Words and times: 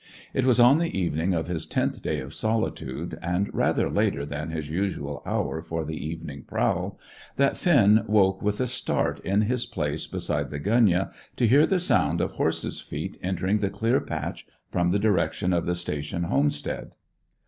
It 0.33 0.45
was 0.45 0.59
on 0.59 0.79
the 0.79 0.97
evening 0.99 1.35
of 1.35 1.45
his 1.45 1.67
tenth 1.67 2.01
day 2.01 2.21
of 2.21 2.33
solitude, 2.33 3.19
and 3.21 3.53
rather 3.53 3.87
later 3.87 4.25
than 4.25 4.49
his 4.49 4.67
usual 4.67 5.21
hour 5.27 5.61
for 5.61 5.85
the 5.85 5.95
evening 6.03 6.41
prowl, 6.41 6.97
that 7.35 7.55
Finn 7.55 8.03
woke 8.07 8.41
with 8.41 8.59
a 8.59 8.65
start 8.65 9.19
in 9.19 9.41
his 9.41 9.67
place 9.67 10.07
beside 10.07 10.49
the 10.49 10.57
gunyah 10.59 11.11
to 11.35 11.45
hear 11.47 11.67
the 11.67 11.77
sound 11.77 12.19
of 12.19 12.31
horse's 12.31 12.79
feet 12.81 13.19
entering 13.21 13.59
the 13.59 13.69
clear 13.69 13.99
patch 13.99 14.47
from 14.71 14.89
the 14.89 14.97
direction 14.97 15.53
of 15.53 15.67
the 15.67 15.75
station 15.75 16.23
homestead. 16.23 16.93